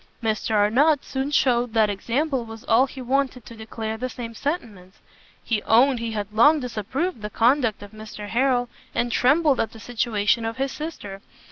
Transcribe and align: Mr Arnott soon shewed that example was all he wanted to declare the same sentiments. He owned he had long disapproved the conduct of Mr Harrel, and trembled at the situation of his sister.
Mr 0.23 0.55
Arnott 0.55 1.05
soon 1.05 1.29
shewed 1.29 1.75
that 1.75 1.87
example 1.87 2.43
was 2.43 2.63
all 2.63 2.87
he 2.87 3.03
wanted 3.03 3.45
to 3.45 3.55
declare 3.55 3.97
the 3.97 4.09
same 4.09 4.33
sentiments. 4.33 4.97
He 5.43 5.61
owned 5.61 5.99
he 5.99 6.13
had 6.13 6.33
long 6.33 6.59
disapproved 6.59 7.21
the 7.21 7.29
conduct 7.29 7.83
of 7.83 7.91
Mr 7.91 8.27
Harrel, 8.29 8.67
and 8.95 9.11
trembled 9.11 9.59
at 9.59 9.73
the 9.73 9.79
situation 9.79 10.43
of 10.43 10.57
his 10.57 10.71
sister. 10.71 11.21